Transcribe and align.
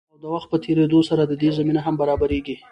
او 0.11 0.17
د 0.23 0.25
وخت 0.33 0.47
په 0.51 0.57
تېريدو 0.65 0.99
سره 1.09 1.21
د 1.25 1.33
دې 1.41 1.49
زمينه 1.57 1.79
هم 1.83 1.95
برابريږي. 2.01 2.55